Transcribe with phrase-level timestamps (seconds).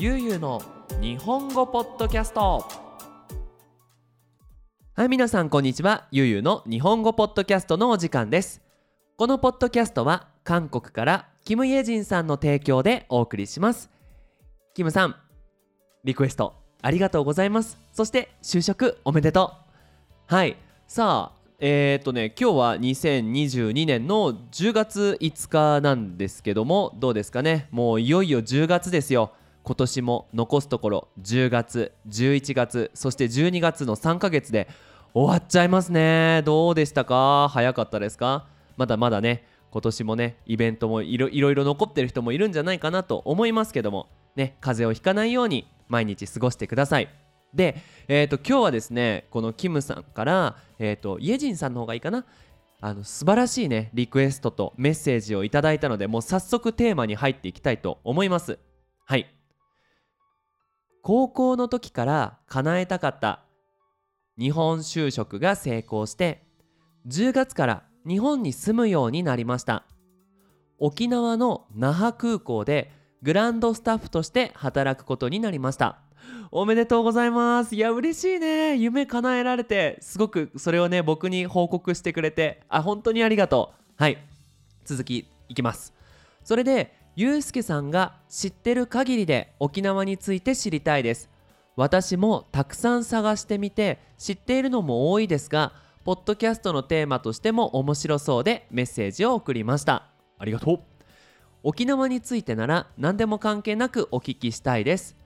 [0.00, 0.62] ゆうゆうの
[1.00, 2.64] 日本語ポッドキャスト。
[4.94, 6.06] はい皆さんこんにちは。
[6.12, 8.62] ゆうゆうの日本語ポッドキャストのお時間です。
[9.16, 13.90] このポッドキャストは韓国からキム・イェジンさんの提供でお送りします。
[14.72, 15.16] キムさん
[16.04, 17.76] リクエストありがとうございます。
[17.92, 19.52] そして就職おめでと
[20.30, 20.32] う。
[20.32, 20.56] はい。
[20.86, 27.66] さあえー、っとね今日は2022年の10月5日なんですけどもどうですかね。
[27.72, 29.32] もういよいよ10月ですよ。
[29.68, 34.66] 今年も残すところ10月11月そして12月の3ヶ月で
[35.12, 36.40] 終わっちゃいますね。
[36.46, 37.50] どうでしたか？
[37.50, 38.46] 早かったですか？
[38.78, 47.10] まだまだね今年もねイベントもいろいろ残ってる人もいるんじゃないかなと思いますけどもね風邪をひかないように毎日過ごしてください。
[47.52, 47.76] で、
[48.08, 52.24] えーと、今日はですねこのキムさんから、えーと、イェジンさんの方がいいかな？
[52.80, 58.58] あの素晴らしいねリクエストとメッセージをいただいたのでもう早速テーマに入っていきたいと思います。
[59.04, 59.34] はい。
[61.08, 63.40] 高校の時から叶えたかった
[64.38, 66.42] 日本就職が成功して
[67.06, 69.86] 10月から日本に住むようになりました。
[70.78, 75.96] 沖縄の那覇空港でグランドスタッフとして働くことになりました。
[76.50, 77.74] おめでとうございます。
[77.74, 78.76] いや嬉しいね。
[78.76, 83.92] 夢叶えられてすごくそれをね僕に報告してくれてあ本当にありがとう。
[83.96, 84.18] はい。
[84.84, 85.94] 続きいきます。
[86.44, 91.28] それでゆうすけさんが知ってる限りで沖縄について知りたいです。
[91.74, 95.72] 私もたくさん探してみて知っているのも多いですが
[96.04, 100.04] ポッドキャストのテーマとしても面白そうでメッセージを送りました。
[100.38, 100.80] ありがとう。
[101.64, 105.16] 沖縄についてなら何でも関係なくお聞きしたいです。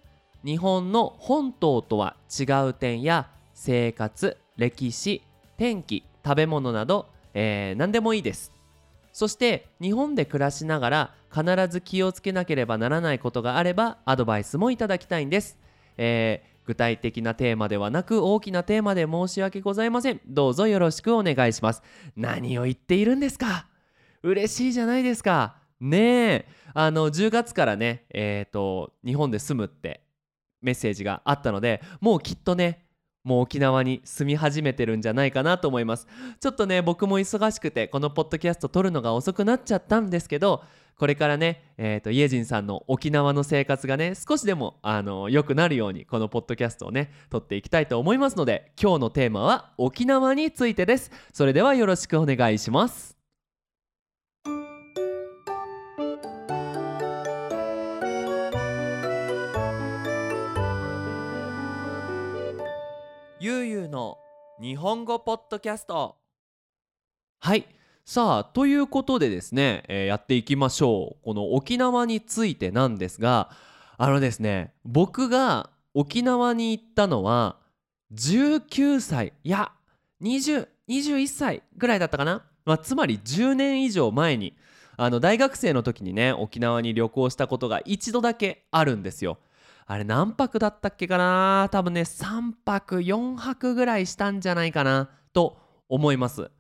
[0.46, 5.20] 日本の本島とは違う点や生活歴史
[5.58, 8.50] 天気食べ物など、えー、何でもいいです
[9.12, 15.58] そして日本で暮らしながら必ず気をつけなければならないことがあればアドバイスもいただきたいんです、
[15.96, 20.20] えー、具体的なテーマではなく大きなテーマで申し訳ございません。
[20.26, 21.82] どうぞよろしくお願いします。
[22.16, 23.66] 何を言っているんですか？
[24.22, 25.56] 嬉しいじゃないですか。
[25.80, 26.48] ねえ。
[26.74, 30.02] あの10月からねえっ、ー、と日本で住むって
[30.62, 32.81] メッセージがあったのでもうきっとね
[33.24, 36.06] もう沖縄に住み始めてるんじゃないかなと思います。
[36.40, 40.62] ちょっとね僕も忙しくてこのポッドキャスト撮るのが遅くなっちゃったんですけど
[40.96, 51.10] これからね、えーと、イエジンさんの沖縄の生活がね少しでもあの良くなるようにこのポッドキャストをね撮っていきたいと思いますので今日のテーマは沖縄についてです。
[51.32, 53.21] それではよろしくお願いします。
[63.92, 64.18] の
[64.58, 66.16] 日本語ポッドキャスト。
[67.40, 67.66] はい。
[68.06, 71.24] さあということでですね、えー、やっていきましょう。
[71.24, 73.50] この沖縄についてなんですが
[73.98, 77.56] あのですね僕が沖縄に行ったのは
[78.14, 79.72] 19歳いや
[80.22, 84.56] 2021歳ぐらいだったかな、まあ、つまり10年以上前に
[84.96, 89.38] あの大学生の時にね沖縄に旅行したことが一度だけあるんですよ。
[89.86, 91.68] あれ何泊だったっけかな？
[91.70, 95.10] 多分ね3泊4泊ぐらいしたんじゃないかな？
[95.32, 96.50] と思います。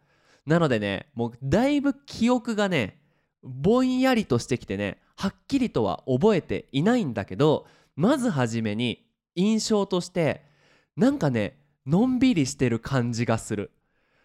[0.44, 2.98] なのでねもうだいぶ記憶がね
[3.42, 7.66] ぼんやりとしてきてねはっきりとは覚えていないんだけど
[7.96, 10.42] まずはじめに印象として
[10.96, 13.70] なんかねのんびりしてる感じがする。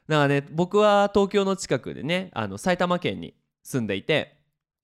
[0.07, 4.36] だからね僕は東京の近くでねあの埼玉県に住んでいて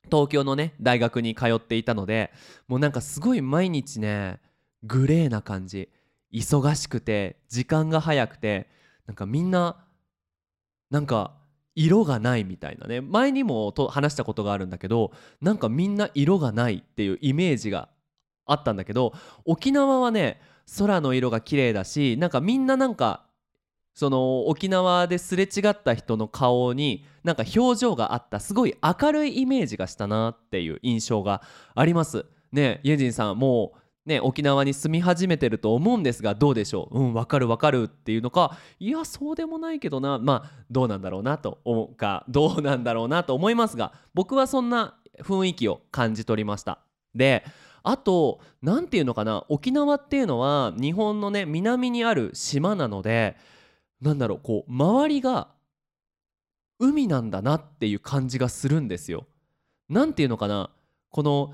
[0.06, 2.32] 東京のね大学に通っていたので
[2.68, 4.40] もうなんかすごい毎日ね
[4.84, 5.90] グレーな感じ。
[6.34, 8.68] 忙しくて時間が早くて
[9.06, 9.86] なんかみんな
[10.90, 11.36] なんか
[11.76, 13.02] 色がないみたいなね。
[13.02, 17.90] 前にもと話したことがあるんだけどなんかみんな色がないっていうイメージが
[18.46, 19.14] あったんだけど
[19.46, 20.42] 沖縄はね
[20.78, 23.26] 空の色が綺麗だしなんかみんななんか
[23.94, 31.42] その沖縄ですれ違った人の顔になんか表情があったすごい明るいイメージがしたなっていう印象が
[31.76, 32.26] あります。
[32.52, 37.00] ねイェジンさんもうね沖縄に住み始めてると思うんですがどうでしょう？
[37.00, 38.58] うんわかるわかるっていうのか。
[38.80, 40.18] いやそうでもないけどな。
[40.18, 46.80] まあどうなんだろうなと思うかどうなんだろうなと思いますが僕はそんな雰囲気を感じ取りました。
[47.14, 47.46] で
[47.84, 49.46] あと何て言うのかな。
[49.50, 53.36] 沖縄っていうのは日本のね南にある島なので
[54.04, 55.48] なんだろうこう周りが
[56.80, 59.26] 海なんだなっていう感じがするんですよ。
[59.90, 60.70] なんていうのかな
[61.10, 61.54] この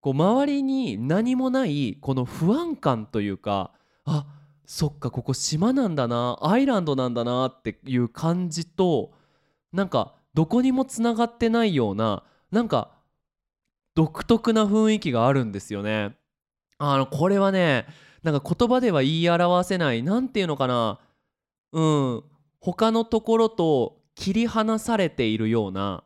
[0.00, 3.72] こう周りに何もないこの不安感というか
[4.04, 4.26] あ
[4.66, 9.12] そっかここ島なんだなアイランドなんだなっていう感じと
[9.72, 12.90] なんかどこにもつながってないようななんか
[13.94, 16.16] 独特な雰囲気があるんですよね。
[16.78, 17.86] あのこれはね
[18.22, 20.98] なんか言葉では言い表せない何て言うのかな
[21.72, 22.24] うん
[22.60, 26.04] 他のところと切り離されているような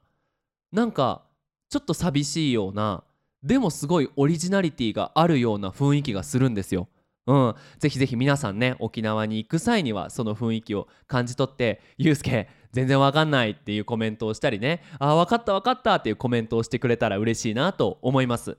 [0.72, 1.22] なんか
[1.69, 3.02] ちょっと寂しいような
[3.43, 6.88] でもすごいオリジナリティがあるような雰囲気がするんですよ。
[7.26, 18.58] うん、ぜひぜひ皆さんね沖縄に行く際にはその雰囲気を感じ取って「ゆうすけ全然わかんない」っていうコメントをしたりね「あ分かった分かった」っていうコメントをしてくれたら嬉しいなと思います。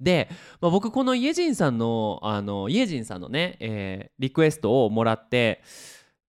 [0.00, 0.28] で、
[0.60, 5.62] まあ、僕このイエジンさんのあのイエジンさんのね、えー、リクエストをもらって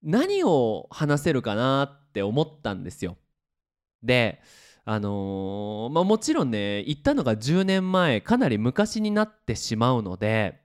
[0.02, 3.16] 何を話せるかなって思ったんですよ。
[4.02, 4.40] で
[4.84, 10.60] あのー、まあ、もちろんね行ったのが10年前かなり昔になってしまうので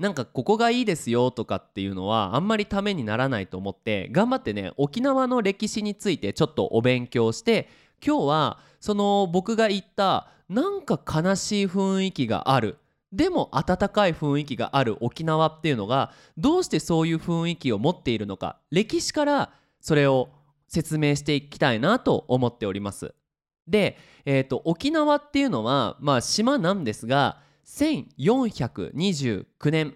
[0.00, 7.68] なんかここがいいですよとかっていうのはあんまりためにならないと思って頑張ってね沖縄の歴史についてちょっとお勉強して
[8.04, 12.78] 今日はその僕が言ったなんか悲しい雰囲気がある
[13.14, 20.30] でも温かい雰囲気がある沖縄っていうのがどうしてそういう雰囲気を持っているのか歴史からそれを
[20.66, 23.14] 説明していきたいなと思っております。
[23.68, 29.94] で、えーと、沖縄っていうのは、まあ、島なんですが1429年、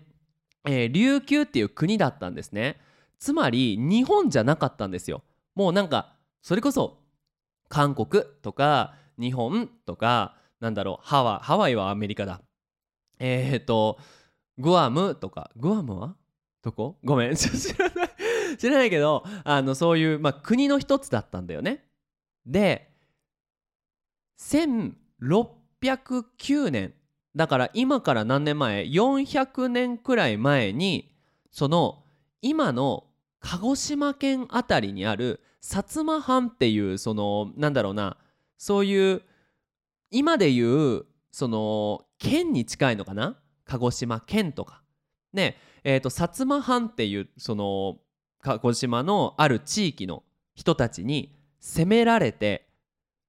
[0.65, 2.81] えー、琉球っていう国だったんですね。
[3.19, 5.25] つまり日本じゃなかったんですよ。
[5.57, 6.99] もうなんかそれこそ
[7.69, 12.41] 韓国とか日本とかなんだろうハワハワイはアメリカだ
[13.19, 13.99] えっ、ー、と
[14.59, 16.17] グアムとかグアムは？
[16.63, 16.97] どこ？
[17.05, 18.09] ごめん 知らない
[18.59, 21.85] 知らないけどあのそういう、まあ、国の一つだったんだよね。
[22.47, 22.91] で
[24.41, 26.95] 1609年
[27.37, 31.15] だから今から何年前？400年くらい前に
[31.51, 32.05] その
[32.43, 33.05] 今の
[33.41, 38.17] 鹿児島県あたりにある薩摩藩っていうそのなんだろうな
[38.57, 39.23] そういう
[40.11, 43.39] 今でいうその県に近いのかな？
[43.65, 44.83] 鹿児島県とか
[45.33, 47.99] ねえーと、薩摩藩っていうその
[48.43, 50.23] 鹿児島のある地域の
[50.55, 52.69] 人たちに攻められて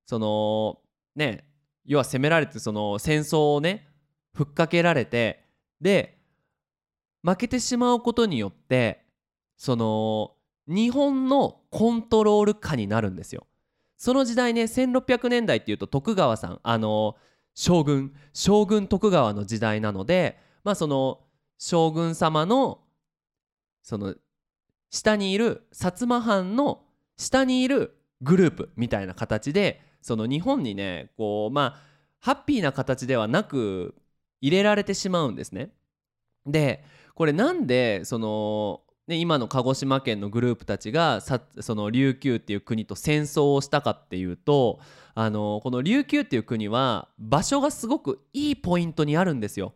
[0.05, 0.79] その
[1.15, 1.45] ね
[1.85, 3.87] 要は攻められてその戦争をね
[4.33, 5.45] ふっかけられて
[5.81, 6.17] で
[7.23, 9.05] 負けてしまうことによって
[9.57, 10.35] その
[10.67, 13.47] 日本のコントロール下になるんですよ。
[13.97, 17.15] その時代ね1600年代っていうと徳川さんあの
[17.59, 21.19] 将軍将軍徳川の時代なのでまあその
[21.57, 22.79] 将軍様の
[23.83, 24.15] その
[24.89, 26.83] 下にいる薩摩藩の
[27.17, 31.81] 下にいるグループみたいな形でその日本にねこうまあ
[32.21, 33.93] ハッピーな形ではなく
[34.39, 35.71] 入れられてしまうんですね。
[36.45, 38.79] でこれなんでその、
[39.09, 44.79] ね、今の鹿児島県のグループたちがさその琉球っていう国と戦争をしたかっていうと
[45.15, 49.73] あのこの琉球っていう国は場所がすごくいいポイントにあるんですよ。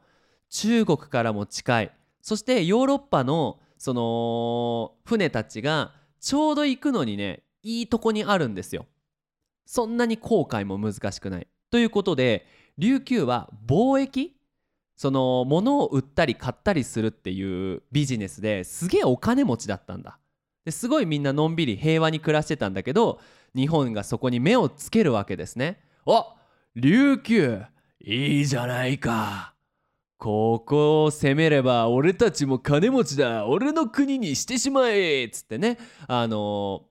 [0.51, 1.91] 中国からも近い
[2.21, 8.86] そしてヨーロッパのその船たちがちょうど行くのにねいいとこにあるんですよ。
[9.65, 11.47] そんなに航海も難しくない。
[11.71, 12.45] ということで
[12.77, 14.36] 琉球は貿易
[14.95, 20.19] その物を売ったり買ったりするっていうビジネスですげえお金持ちだったんだ。
[20.65, 23.19] ですごいみんなのんびり平和に暮らしてたんだけど
[23.55, 25.81] 日本がそこに目をつけるわけですね。
[26.05, 26.35] あ
[26.75, 27.61] 琉球
[27.99, 29.53] いいじゃないか。
[30.17, 33.45] ここを攻めれば俺たちも金持ちだ。
[33.45, 35.77] 俺の国にしてしまえっつってね。
[36.07, 36.85] あの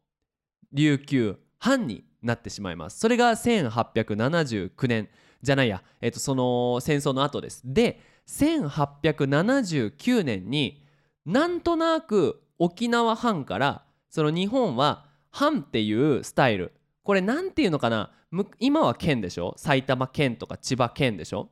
[0.73, 2.99] 琉球藩になってしまいます。
[2.99, 5.09] それが1879年。
[5.43, 7.63] じゃないや、えっと、その戦争の後です。
[7.65, 10.85] で1879年に
[11.27, 16.73] なんとなく沖縄藩からその日本は藩っていうスタイル。
[17.03, 18.13] これ何ていうのかな？
[18.61, 19.55] 今は県でしょ？
[19.57, 21.51] 埼玉県とか千葉県でしょ？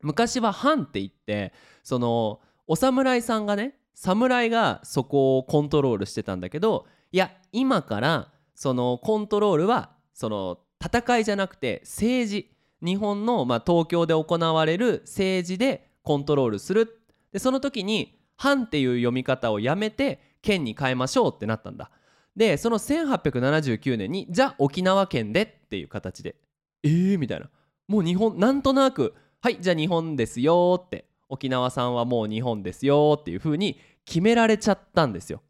[0.00, 12.50] 昔は藩って言ってそのお侍さんがね侍がそこをコントロールしてたんだけどいや今からそのコントロールはその戦いじゃなくて政治。
[12.82, 17.00] 日本の、まあ、東京で行われる政治でコントロールする
[17.32, 21.90] でその時に「藩」っていう読み方をやめて県に変えましょうってなったんだ。
[22.36, 26.36] でその1879年にじゃあ沖縄県でっていう形で。
[26.84, 27.50] えーみたいな。
[27.88, 29.14] もう日本なんとなく。
[29.40, 35.42] はいじゃあ日本ですよって沖縄さんはもう日本ですよっていう風に決められちゃったんですよ。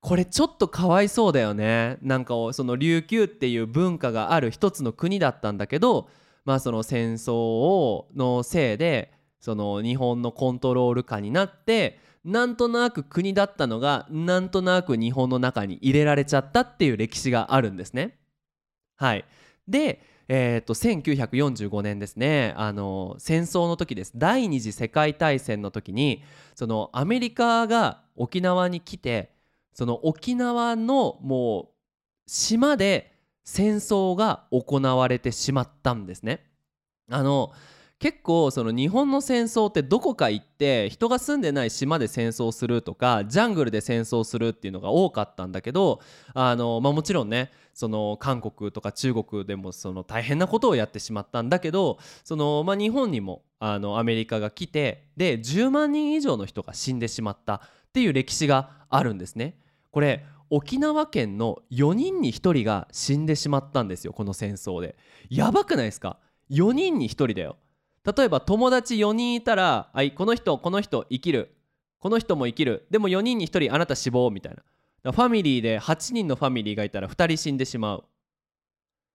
[0.00, 1.98] これちょっとかわいそうだよね。
[2.02, 6.08] なんかその琉球っていう文化がある一つの国だったんだけど
[6.46, 18.18] まあその戦争をのせいでその日本のコントロール下になってなんとなく国だったのがなんとなく日本の中に入れられちゃったっていう歴史があるんですね。
[18.96, 19.24] はい、
[19.68, 22.52] でえー、と1945年ですね。
[22.56, 24.12] あの戦争の時です。
[24.16, 26.24] 第二次世界大戦の時に
[26.54, 29.30] そのアメリカが沖縄に来て
[29.72, 31.74] その沖縄のもう
[32.26, 33.15] 島で
[33.46, 36.44] 戦争が行われてしまったんですね。
[37.08, 37.52] あの
[37.98, 46.02] 結構その日本の戦争ってどこか行って人が住んでない島で戦争するとかジャングルで戦争するっていうのが多かったんだけど
[46.34, 57.60] あの、まあ、もちろんねその韓国とか中国でもその大変なことをやってしまったんだけどその、まあ、日本にもあのアメリカが来てで10万人以上の人が死んでしまったっ
[57.94, 59.58] ていう歴史があるんですね。
[59.90, 64.96] これ沖縄県の4人に1人が死んでしまったんですよこの戦争で。
[65.28, 66.18] やばくないですか
[66.50, 67.56] ？4人に1人だよ。
[68.04, 71.56] 例えば友達4人いたら、はい、この人この人生きる。
[71.98, 72.86] この人も生きる。
[72.90, 74.56] でも4人に1人あなた死亡みたい
[75.02, 75.12] な。
[75.12, 78.04] ファミリーで8人のファミリーがいたら2人死んでしまう。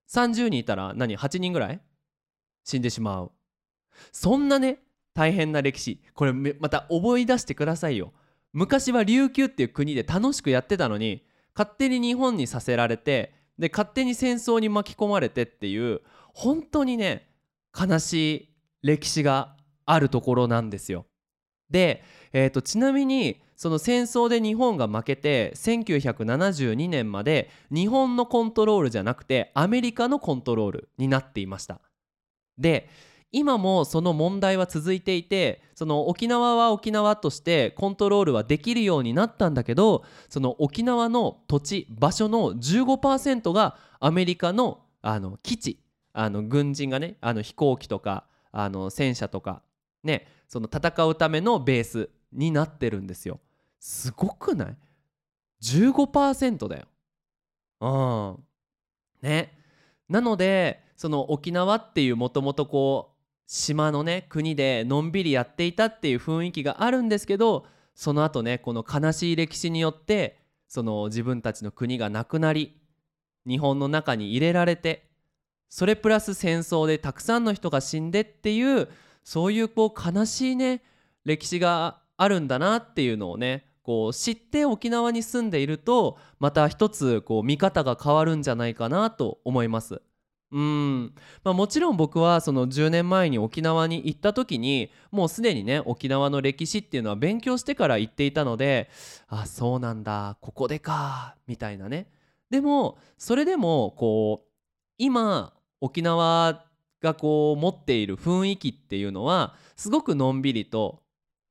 [0.09, 1.79] 30人いたら何？8人ぐらい？
[2.63, 3.31] 死んでしまう。
[4.11, 4.79] そんなね
[5.13, 6.01] 大変な歴史。
[6.13, 8.13] これまた思い出してくださいよ。
[8.53, 16.01] 昔は琉球っていう国で楽しくやってたのに勝手に日本にさせられてで勝手に戦争に巻き込まれてっていう
[16.33, 17.29] 本当にね
[17.77, 18.49] 悲しい
[18.81, 19.55] 歴史が
[19.85, 21.05] あるところなんですよ。
[21.69, 22.03] で、
[22.33, 31.79] えーと、ちなみにその戦争で日本が負けて1972年まで日本のコントロールじゃなくてアメリカのコントロールになっていました。
[32.57, 32.89] で
[33.31, 45.79] 今もその問題は続いていてその沖縄は沖縄としてコントロールはできるようになったんだけどその沖縄の土地場所の15%がアメリカのあの基地
[46.13, 49.61] あの軍人がねあの飛行機とかあの戦車とか
[50.03, 53.39] ねその戦うためのベースになってるんですよ。
[53.79, 54.77] すごくない
[55.63, 56.85] ?15% だよ。
[57.79, 59.27] うん。
[59.27, 59.57] ね。
[60.09, 63.10] なのでその沖縄っていうもともとこう
[63.53, 70.39] 島のね国でのんびりやっていたっていう雰囲気があるんですけどその後ねこの悲しい歴史によって
[70.69, 72.77] その自分たちの国がなくなり
[73.45, 75.09] 日本の中に入れられて
[75.67, 78.87] それプラス戦争でたくさんの人が死んでっていう
[79.25, 80.81] そういうこう悲しいね
[81.25, 90.01] 歴史があるんだなっていうのをねこう知って沖縄に住んでいるとまた一つこう見方が変わるんじゃないかなと思います。
[90.51, 91.13] うん。
[91.43, 98.89] まあ、もちろん僕はその10年前に沖縄に行った時にもうすでにね沖縄の歴史っていうのは勉強してから行っていたので
[99.27, 102.07] あそうなんだここでかみたいなね。
[102.49, 104.47] でもそれでもこう
[104.97, 106.65] 今沖縄
[107.01, 111.01] がこう持っている雰囲気っていうのはすごくのんびりと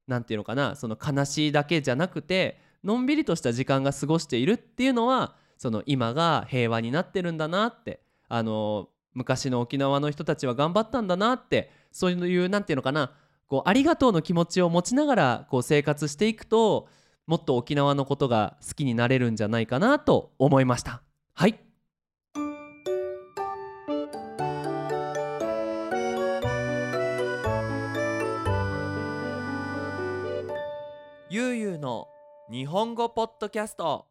[0.06, 8.00] 何て言うのかなその悲しいだけじゃなくてのんびりとした時間が過ごしているっていうのはその今が平和になってるんだなって
[8.30, 13.12] あの昔の沖縄の人たちは頑張ったんだなってそういう何て言うのかな
[13.48, 16.86] こうありがとうの気持ちを持ちながらこう生活していくと
[17.26, 21.02] もっと沖縄のことが好きになれるんじゃないかなと思いました。
[21.34, 21.58] はい
[31.28, 32.06] ゆうゆうの
[32.50, 34.06] 日本語ポッドキャスト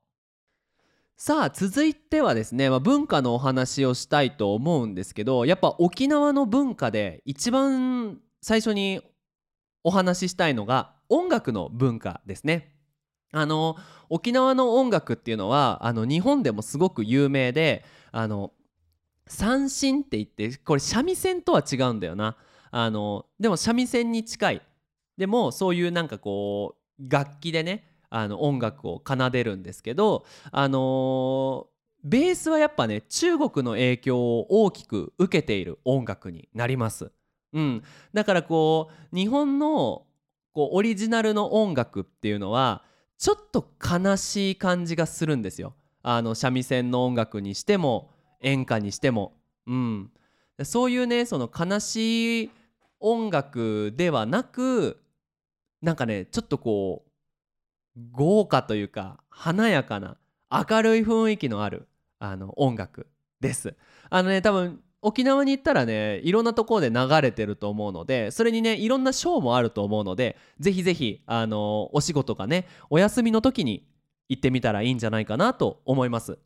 [1.22, 9.02] さあ続いてはですね、まあ、文化のお話をしたいと思うんですけどやっぱ沖縄の文化で一番最初に
[9.84, 12.74] お話ししたいのが音楽の文化ですね。
[13.34, 13.76] あの
[14.08, 17.84] 沖縄の音楽っていうのはあの日本でもすごく有名で
[18.14, 18.54] あの
[19.28, 22.38] 三線って言ってこれ三味線とは違うんだよな
[22.72, 24.62] あのでも三味線に近い
[25.18, 37.12] でもそういうなんかこう楽器でねあの音楽を奏でるんですけどあのー、ベースはやっぱね中国の影響を大きく受けている音楽になります。
[37.51, 40.06] うん、だからこう日本の
[40.54, 42.84] こうオリジナルの音楽っていうのは
[43.18, 45.74] ちょっと悲しい感じがするんですよ。
[46.01, 48.12] あの三味線の音楽にしても
[48.42, 49.34] 演歌にしても、
[49.68, 50.12] うん、
[50.63, 52.51] そういうねその悲しい
[53.00, 55.01] 音楽ではなく
[55.82, 57.09] なんかねちょっとこう
[58.12, 60.17] 豪華というか華やかな
[60.51, 61.88] 明るい雰囲気のある
[62.19, 63.08] あの音楽
[63.39, 63.75] です。
[64.10, 73.88] あのね多分沖縄に行ったらねいろんなところで流れてると思うのでそれにねいろんなショーもあると思うのでぜひぜひあのお仕事がねお休みの時に
[74.27, 76.38] 行ってみたらいいんじゃないかなと思います。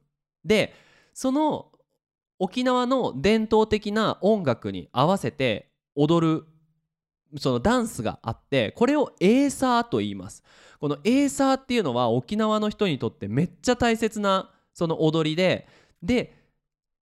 [0.45, 0.73] で
[1.13, 1.71] その
[2.39, 6.45] 沖縄の伝統的な音楽に合わせて踊る
[7.37, 10.43] そのダンスがあってこれをエーサーと言います
[10.79, 15.67] このエーサーっていうのは沖縄の人にとってめっちゃ大切なその踊りで
[16.01, 16.35] で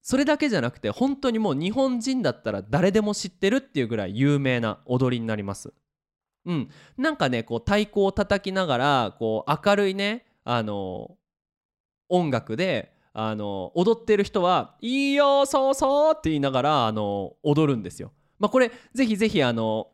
[0.01, 5.73] それだけじゃなくて本当にもう日本人だったら誰でも知ってるっていうぐらい有名な踊りになります。
[6.45, 11.17] うん、なんかねこう太鼓を叩きながらこう明るいねあの
[12.09, 18.11] 音楽であの踊ってる人は「いいよそうそう」って言いながらあの踊るんですよ。
[18.39, 19.89] まあ、これぜひぜひあの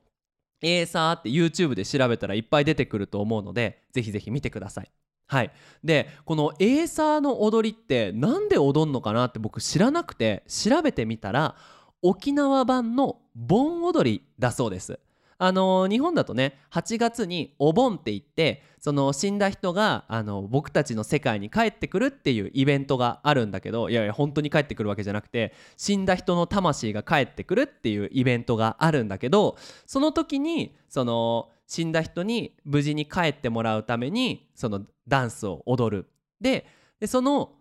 [0.62, 4.92] エーサーって YouTube で調べたらいっぱい出てくると思うのでぜひぜひ見てください。
[5.30, 5.52] はい、
[5.84, 11.56] でこのエーサーの踊りって何で踊んのかなって僕知らなくて調べてみたら
[12.02, 15.00] 沖縄版の盆踊りだそうです。
[15.40, 36.10] あの日本だとね8月にお盆って言ってその死んだ人があの僕たちの世界に帰ってくるっていうイベントがあるんだけどいやいや本当に帰ってくるわけじゃなくて死んだ人の魂が帰ってくるっていうイベントがあるんだけどその時にその死んだ人に無事に帰ってもらうためにそのダンスを踊る。
[36.40, 36.66] で
[37.06, 37.54] その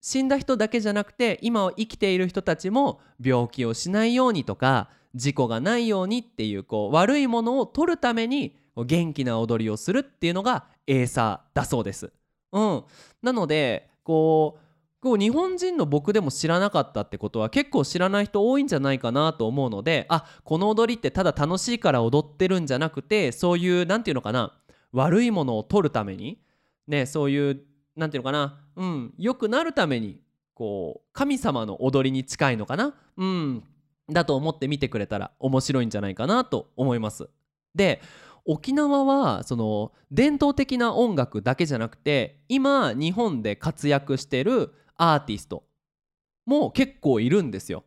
[0.00, 12.12] 死んだ人だけじゃなくて今を生きている人たちも病気をしないようにとか事故がないようにっていうこう悪いものを取るために元気な踊りをするっていうのがエーサーだそうです。
[12.52, 12.84] うん、
[13.22, 24.52] なのでこうこう日本人の僕でも知らなかったってことは結構知らない人多いんじゃないかなと思うのであこの踊りってただ楽しいから踊ってるんじゃなくてそういう何て言うのかな
[24.92, 26.38] 悪いものを取るために
[26.86, 27.62] ねそういう
[27.96, 30.20] 何て言うのかなうん良くなるために
[30.54, 33.64] こう神様の踊りに近いのかなうん
[34.10, 37.28] だと思って見てくれたら面白いんじゃないかなと思います。
[37.74, 38.00] で
[38.44, 45.64] 沖縄はその伝統的な音楽だけじゃなくて今日本で活躍してるアーティスト
[46.46, 47.84] も結構いるんですよ。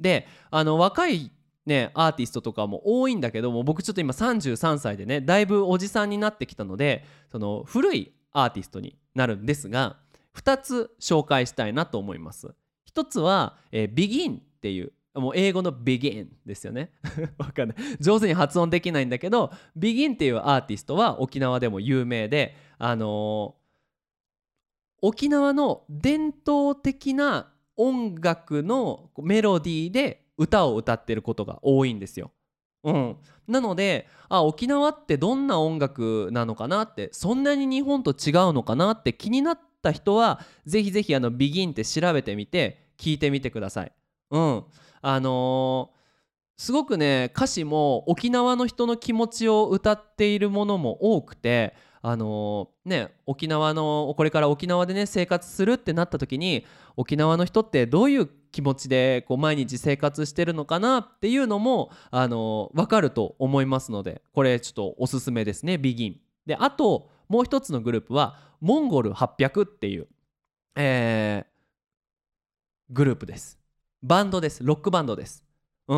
[0.00, 1.32] であの若い
[1.66, 9.96] ねアーティストとかも多いんだけども僕ちょっと今33歳でねだいぶおじさんになってきたのでその古いアーティストになるんですが
[10.36, 12.54] 2つ紹介したいなと思います。
[12.94, 16.92] 1つは、えー、BEGIN っていうもう英語の begin ですよね
[17.38, 32.32] わかんない上手に発音できないんだけど begin っていうアーティストは沖縄でも有名であのー、沖縄の伝統的な音楽のメロディーで歌を歌ってることが多いんですよ。
[32.84, 33.16] うん、
[33.48, 43.92] なのであ沖縄ってどんな音楽なのかなってそんなに日本と違うのかなって気になった人はぜひぜひあの begin って調べてみて聞いてみてください。
[44.30, 44.64] うん
[45.02, 56.64] あのー、すごくね歌詞も沖縄の人の気持ちを歌っているものも多くてあの、ね沖縄のこれから沖縄でね生活するってなった時に
[56.96, 66.20] 沖縄の人ってどういう気持ちでこう毎日生活してるのかなっていうのも、あの、分かると思いますのでこれちょっとおすすめですねビギン。
[66.46, 70.08] であともう一つのグループはモンゴル800っていう、
[70.76, 73.58] えー、グループです。
[74.02, 74.62] バンドです。
[74.64, 75.44] ロックバンドです。
[75.88, 75.96] うん。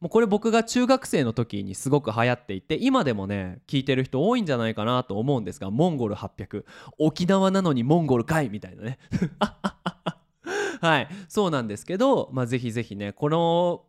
[0.00, 6.64] もうこれ僕が中学生の時にすごく流行っていて今でもね聞いてる人多いんじゃないかなと思うんですがモンゴル800
[6.98, 8.98] 沖縄なのにモンゴルかいみたいなね。
[10.80, 11.08] はい。
[11.28, 13.84] そうなんですけどまあぜひぜひねこの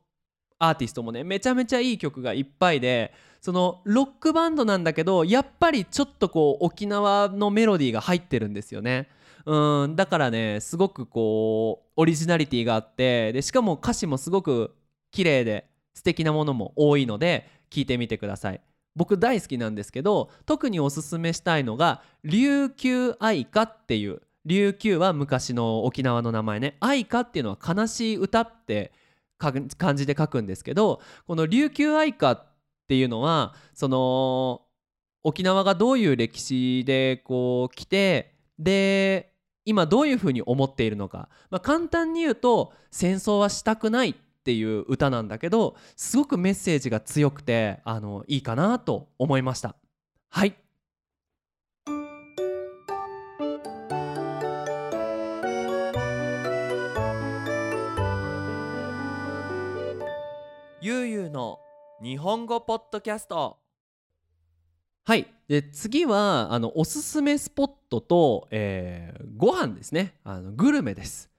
[0.57, 9.07] アーティストもねめちゃめちゃいい曲がいっぱいでそのロックバンドなんだけどやっぱりちょっとこう沖縄のメロディーが入ってるんですよね。
[9.49, 14.75] うんだからねすごくこうオリジナリティがあってでしかも歌詞もすごく
[15.09, 18.61] 綺麗で素敵なものも多いので聞いてみてください。
[18.95, 26.77] 僕大好きなんですけど特におすすめしたいのが琉球愛歌っていう琉球は昔の沖縄の名前ね。
[26.79, 28.91] 愛歌っていうのは悲しい歌って
[29.39, 32.47] 漢字で書くんですけどこの琉球愛歌っ
[32.87, 34.61] ていうのはその
[35.23, 39.28] 沖縄がどういう歴史でこう来てで
[39.69, 49.75] 今どういうふうに思っているのか、まあ、簡単に言うと戦争はしたくないっていう歌なんだけどすごくメッセージが強くてあのいいかなと思いました。
[50.29, 50.55] はい。
[60.81, 61.59] ゆうゆうの
[62.01, 63.59] 日本語ポッドキャスト。
[65.05, 65.27] はい。
[65.47, 70.15] で次はあのおすすめスポットと、えー、ご飯ですね。
[70.23, 71.29] あのグルメです。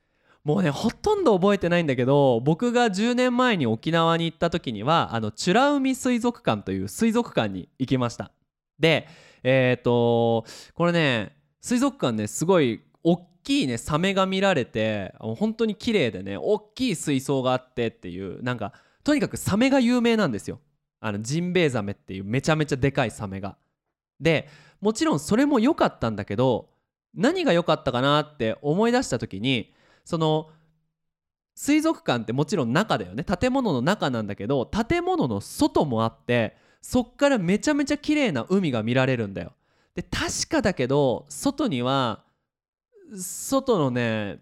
[0.44, 8.30] もうねほとんど覚えてないんだけど僕が10年前に沖縄に行った時にはあの美ら海水族館という水族館に行きました。
[8.78, 9.06] で
[9.42, 18.72] えっ、ー、とこれね水族館ねすごい大きいねサメが見られて本当に綺麗でね大きい水槽があってっていうなんか
[19.04, 20.58] とにかくサメが有名なんですよ。
[21.02, 23.56] あのジンベエザメっていうめちゃめちゃでかいサメが。
[24.20, 24.48] で
[24.80, 26.70] もちろんそれも良かったんだけど
[27.14, 29.72] 何が良かったかなって思い出した時に
[30.04, 30.48] その
[31.54, 33.22] 水族館ってもちろん中だよね。
[33.22, 39.52] 建物の中なんだけど建物の外もあってそっからめちゃめちゃ綺麗な海が見られるんだよ。
[39.94, 42.24] で確かだけど外には
[43.14, 44.40] 外のね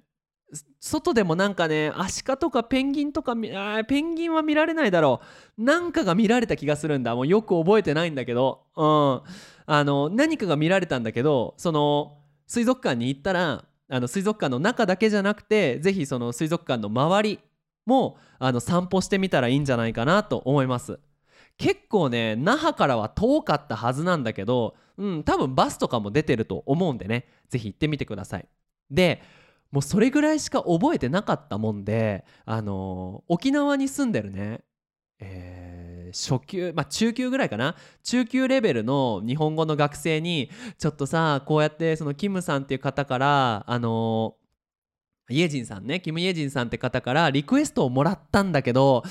[0.81, 5.21] 外でもなんかねアシカとかペンギンとかあペンギンは見られないだろ
[5.59, 5.63] う。
[5.63, 7.15] なんかが見られた気がするんだ。
[7.15, 9.23] もうよく覚えてないんだけど、うん、
[9.67, 17.41] あの何かが見られたんだけどその水族館に行ったらあの水族館の中だけじゃなくて是非その水族館の周り
[17.85, 20.99] もあの散歩してみたらいいんじゃないかなと思います。
[21.59, 27.27] 結構ね那覇からは遠かったはずなんだけど、うん、多分バスとかも出てると思うんでね。
[27.51, 28.49] 是非行ってみてください。
[28.91, 29.23] で
[29.71, 34.61] もうそれぐらいしか覚えてなかったもんで、あの、沖縄に住んでるね、
[35.21, 44.37] えー、初級、まあ中級ぐらいかな中級レベルの日本語の学生にちょっとさこうやってそのキムさんっていう方からあの
[45.29, 49.03] イエジンさんねキム・イエジンさんって方からリクエストをもらったんだけど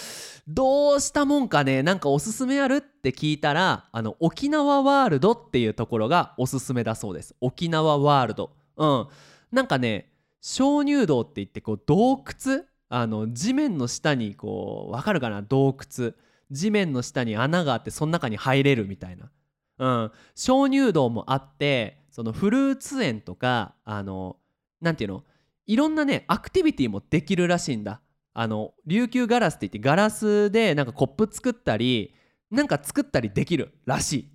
[0.47, 7.35] どうしたもんかねなんかおすすめあるって聞いたらあの沖縄ワールドっていうところがおすすめだそうです。
[7.41, 8.51] 沖縄ワールド。
[8.77, 9.07] うん。
[9.51, 12.65] なんかね鍾乳洞って言ってこう洞窟？
[12.89, 15.41] あの地面の下にこうわかるかな？
[15.41, 16.13] 洞窟。
[16.49, 24.37] 地面の下に穴があってその中に入れるみたいな、鍾乳洞もあってそのフルーツ園とかあの
[24.79, 25.23] なていうの？
[25.65, 27.99] いろんなねアクティビティもできるらしいんだ。
[28.33, 32.13] あの琉球ガラスって言ってガラスでなんかコップ作ったり
[32.51, 34.29] なんか作ったりできるらしい、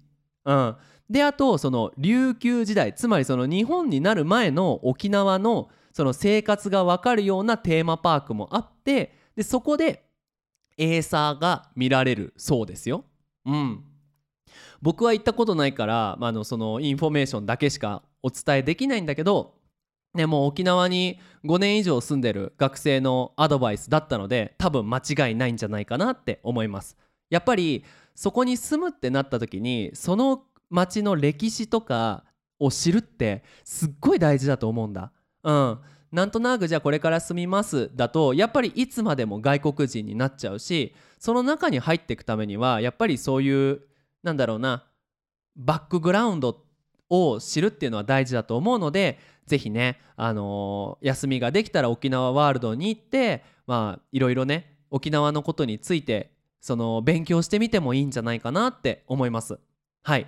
[0.45, 0.77] うん、
[1.09, 10.05] であとその琉球時代つまりその日本になる前の沖縄のその生活が分かるようなテーマパークもあってでそこで
[10.79, 13.05] エイサーが見られるそうですよ。
[13.45, 13.85] うん、
[14.81, 19.55] 僕は行ったことないから、まあ、のそのインフォメーションだけしかお伝えできないんだけど、
[20.15, 26.97] ね、もう沖縄に5年以上住んでる学生のアドバイスだったので多分間違いないんじゃないかなって思います。
[27.31, 32.25] やっぱりそこに住むってなった時にその町の歴史とか
[32.59, 35.13] を知るってすっごい大事だと思うんだ。
[35.45, 35.79] うん、
[36.13, 43.81] なんとなくじゃあこれから住みますだとやっぱりいつまでも外国人になっちゃうしその中に入っていくためにはやっぱりそういう
[44.23, 44.85] なんだろうな
[45.57, 46.65] バックグラウンド
[47.09, 59.59] を知るっていうのは大事だと思うのでぜひね、あのー、休みができたら沖縄ワールドに行ってまあいろいろね沖縄のことについてその勉強してみてもいいんじゃないかなって思います。
[60.03, 60.27] はい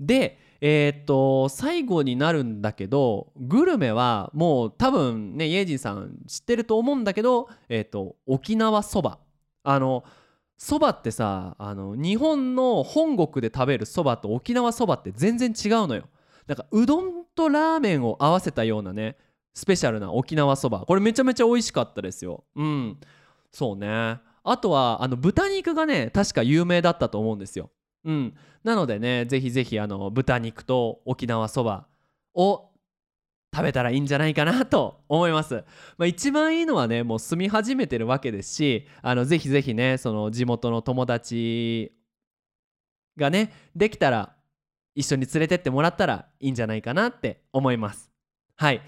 [0.00, 9.18] でえー、っと最後になるんだけどグルメはもう多分ねイエジンさん知ってると思うんだけど、えー、っと沖縄そば。
[9.64, 10.04] あの
[10.56, 16.08] そばってさあの日本の本国で食べるそばと沖縄そばって全然違うのよ。
[16.46, 19.16] なんかうどんとラーメンを合わせたようなね
[19.54, 20.80] スペシャルな沖縄そば。
[20.80, 22.44] これめちゃめちゃ美味しかったですよ。
[22.56, 22.98] うん。
[23.52, 24.18] そうね。
[24.42, 27.70] あとはあの豚肉がね確か有名だったと思うんですよ。
[28.08, 31.86] うん、なのでねぜひぜひあの豚肉と沖縄そば
[32.34, 32.70] を
[33.54, 35.62] 食べたらいいんじゃないかなと思います。
[35.98, 41.92] まあ、一番いいのはねもう住み始めてるわけですしあのぜひぜひねその地元の友達
[43.18, 44.34] がねできたら
[44.94, 48.10] 一緒に連れてってもらったらいいんじゃないかなって思います。
[48.56, 48.80] はい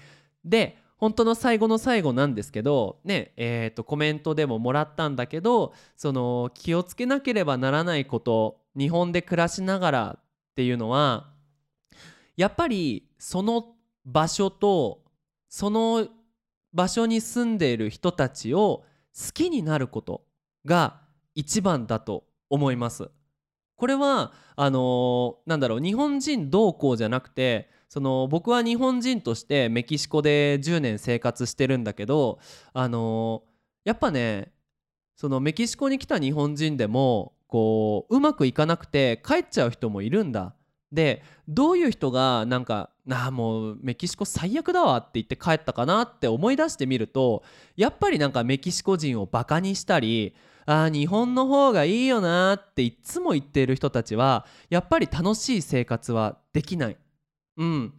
[0.43, 10.23] で本当の最後の最後なんですけどねえー、とコメントでももらったんだけどその気をつけなければならないこと日本で暮らしながらっ
[10.55, 11.31] ていうのは
[12.37, 15.03] やっぱりその場所と
[15.49, 16.07] その
[16.73, 20.23] 場所に住んでいる人たちを好きになること
[20.65, 21.01] が
[21.35, 23.09] 一番だと思います。
[23.75, 32.39] これはあのー、なんだろう日本人どうこうじゃなくてその僕は日本人としてメキシコで10年生活してるんだけど
[32.73, 34.51] あのー、やっぱね
[35.15, 40.55] そのメキシコに来た日本人でもこううまくいかなくて帰っちゃう人もいるんだ
[40.93, 47.43] でどういう人がなんかああもうメキシコ最悪だわって言って帰ったかなって思い出してみると
[47.75, 50.33] やっぱりなんかメキシコ人をバカにしたり
[50.65, 56.97] ああ日本の方がいいよなっていつも言っている人たちはやっぱり楽しい生活はできない。
[57.57, 57.93] うん、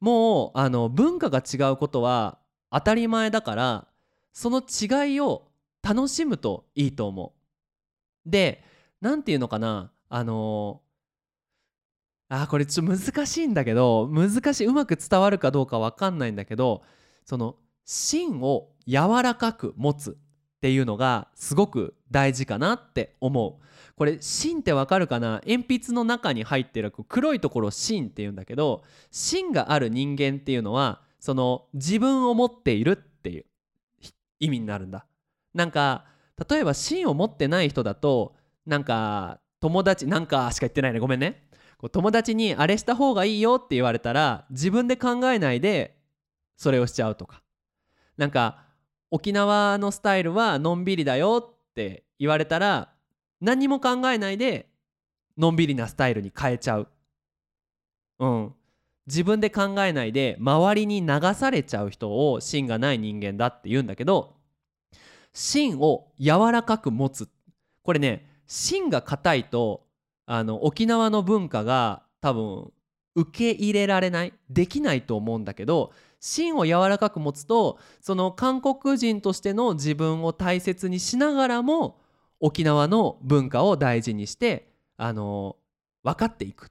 [0.00, 2.38] もうあの文化が違うことは
[2.72, 3.86] 当たり前だから
[4.32, 5.46] その違いを
[5.82, 7.34] 楽しむといいと思
[8.26, 8.28] う。
[8.30, 8.64] で
[9.00, 9.90] 何て言うのかな？
[10.08, 16.82] あのー、あこれちょっと難しいんだけど難しいうまく伝わるかどうか分かんないんだけど
[17.24, 20.14] その芯を柔らかく持つっ
[20.60, 23.64] ていうのがすごく大事かなって思う。
[23.96, 25.40] これ芯ってわかるかな？
[25.46, 33.44] 鉛筆の中に入ってる黒いところを芯っていうんだけど芯がある人間っていうのはその自分を持っているっていう
[34.38, 35.06] 意味になるんだ。
[35.54, 36.04] なんか
[36.48, 38.35] 例えば芯を持ってない人だと
[38.66, 40.98] なんか友達なんかしか言ってないね。
[40.98, 41.48] ごめんね。
[41.78, 45.98] こう友達にあれした方がいいよって言われたら自分で考えないで
[46.56, 47.42] それをしちゃうとか。
[48.16, 48.64] なんか
[49.10, 52.92] 沖縄のスタイルはのんびりだよって言われたら
[53.40, 54.70] 何も考えないで
[55.36, 56.88] のんびりなスタイルに変えちゃう。
[58.18, 58.54] うん。
[59.06, 64.34] 自分で考えないで周りに流されちゃう人を芯がない人間だって言うんだけど
[65.32, 67.28] 芯を柔らかく持つ。
[67.82, 69.86] これね芯が硬いと
[70.26, 72.72] あの沖縄の文化が多分
[73.14, 81.98] 受け入れられないできないと思うんだけど芯を柔らかく持つとその韓国人としての自分を大切にしながらも
[82.40, 85.56] 沖縄の文化を大事にしてあの
[86.02, 86.70] 分かっていく。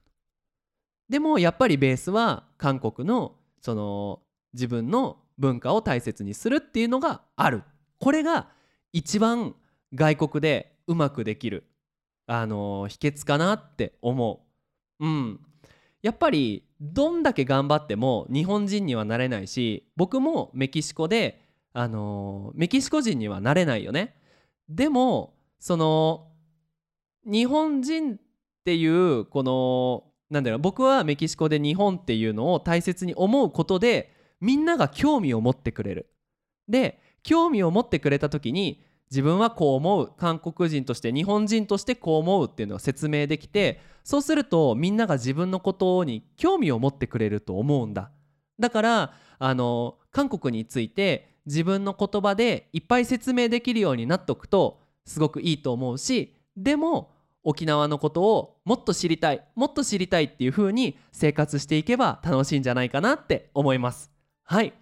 [1.10, 4.22] でもやっぱりベースは韓国のその
[4.54, 7.64] 自分の文化を大切にするっていうのがある。
[8.00, 8.50] これが
[8.94, 9.56] 一番
[9.94, 11.70] 外国でうまくできる。
[12.28, 14.46] あの秘訣かなって思
[15.00, 15.06] う。
[15.06, 15.40] うん。
[16.02, 21.42] やっぱりどんだけ頑張っても日本人にはなれないし僕もメキシコで
[21.74, 24.16] あのメキシコ人にはなれないよね。
[24.70, 26.28] でもその
[27.26, 28.18] 日本人っ
[28.66, 36.12] ていうこのなんだろう僕はメキシコで日本っていうのを大切に思うことでみんなが興味を持ってくれる。
[36.68, 40.12] で興味を持ってくれた時に自分はこう思う。
[40.18, 48.12] 韓国人として日本人としてこう思うっていうのを説明できてそうするとみんなが自分のことに興味を持ってくれると思うんだ。
[48.60, 57.12] だからあの韓国について自分の言葉でいっぱい説明できるようになっておくとすごくいいと思うしでも
[57.44, 64.12] 沖縄のことをもっと知りたいもっと知りたいっていう風に生活していけば楽しいんじゃないかなって思います。
[64.44, 64.74] はい。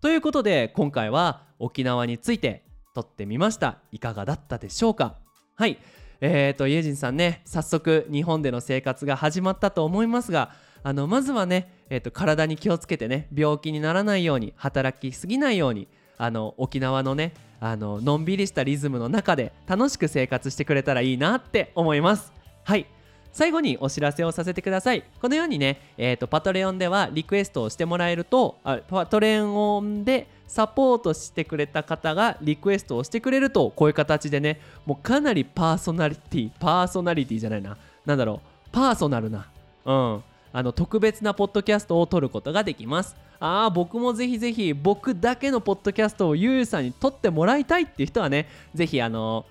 [0.00, 2.64] ということで今回は沖縄について
[3.02, 3.78] 撮ってみました。
[3.92, 5.16] いかがだったでしょうか？
[5.56, 5.78] はい。
[6.20, 22.32] えーとイエジンさんね早速日本での生活が始まったと思いますがあのまずはね、えーと体に気をつけてね病気にならないように働きすぎないようにあの沖縄のねあののんびりしたリズムの中で楽しく生活してくれたらいいなって思います。
[22.64, 22.86] はい。
[23.32, 25.04] 最後にお知らせをさせてください。
[25.22, 37.76] このようにね、えーと、パトレオンではリクエストをしてもらえるとあパトレオンでサポートしてくれた方がリクエストをしてくれるとこういう形でねもうかなりパーソナリティパーソナリティじゃないな。
[38.04, 38.70] 何だろう。
[38.72, 39.46] パーソナルな。
[39.84, 40.24] うん。
[40.52, 43.16] あの特別なポッドキャストを撮ることができます。
[43.38, 49.46] ああ僕もぜひぜひ僕だけのポッドキャストをゆうゆうさんに撮ってもらいたいっていう人はねぜひあの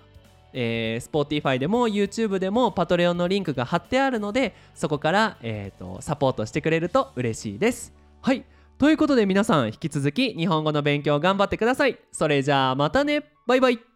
[0.51, 7.93] えー、Spotify でも YouTube でもパトレオンのリンクが貼ってあるのでそこから、えーと、サポートしてくれると嬉しいです。
[8.21, 8.43] はい。
[8.79, 11.99] ということで皆さん引き続き日本語の勉強頑張ってください。
[12.13, 13.25] それじゃあまたね。
[13.45, 13.88] バイバイ。